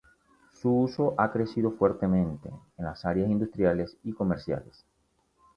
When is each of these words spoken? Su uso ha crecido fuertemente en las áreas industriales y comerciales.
Su 0.59 0.73
uso 0.79 1.13
ha 1.19 1.31
crecido 1.31 1.69
fuertemente 1.73 2.49
en 2.79 2.85
las 2.85 3.05
áreas 3.05 3.29
industriales 3.29 3.95
y 4.03 4.13
comerciales. 4.13 4.83